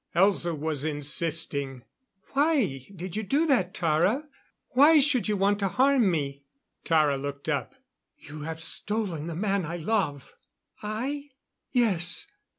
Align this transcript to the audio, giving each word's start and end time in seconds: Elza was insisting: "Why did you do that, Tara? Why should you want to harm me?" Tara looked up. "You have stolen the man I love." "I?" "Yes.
Elza 0.15 0.57
was 0.57 0.83
insisting: 0.83 1.83
"Why 2.31 2.87
did 2.95 3.15
you 3.15 3.21
do 3.21 3.45
that, 3.45 3.71
Tara? 3.75 4.23
Why 4.69 4.97
should 4.97 5.27
you 5.27 5.37
want 5.37 5.59
to 5.59 5.67
harm 5.67 6.09
me?" 6.09 6.45
Tara 6.83 7.17
looked 7.17 7.47
up. 7.47 7.75
"You 8.17 8.41
have 8.41 8.61
stolen 8.63 9.27
the 9.27 9.35
man 9.35 9.63
I 9.63 9.77
love." 9.77 10.33
"I?" 10.81 11.29
"Yes. 11.71 12.25